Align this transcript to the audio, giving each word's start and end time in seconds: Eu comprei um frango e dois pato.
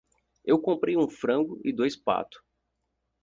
Eu 0.43 0.57
comprei 0.59 0.97
um 0.97 1.07
frango 1.07 1.61
e 1.63 1.71
dois 1.71 1.95
pato. 1.95 2.43